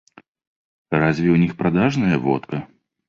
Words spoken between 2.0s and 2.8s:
водка?